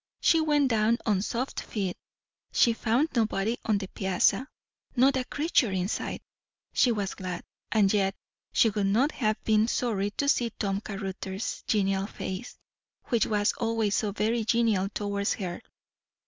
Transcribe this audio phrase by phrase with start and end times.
[0.19, 1.95] She went down on soft feet;
[2.51, 4.47] she found nobody on the piazza,
[4.95, 6.23] not a creature in sight;
[6.73, 8.15] she was glad; and yet,
[8.51, 12.57] she would not have been sorry to see Tom Caruthers' genial face,
[13.09, 15.61] which was always so very genial towards her.